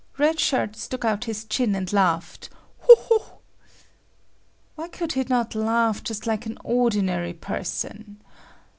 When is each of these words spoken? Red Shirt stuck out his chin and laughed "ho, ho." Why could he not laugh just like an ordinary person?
Red 0.17 0.39
Shirt 0.39 0.75
stuck 0.75 1.05
out 1.05 1.25
his 1.25 1.45
chin 1.45 1.75
and 1.75 1.93
laughed 1.93 2.49
"ho, 2.79 2.95
ho." 2.97 3.41
Why 4.73 4.87
could 4.87 5.11
he 5.13 5.23
not 5.25 5.53
laugh 5.53 6.03
just 6.03 6.25
like 6.25 6.47
an 6.47 6.57
ordinary 6.63 7.33
person? 7.33 8.19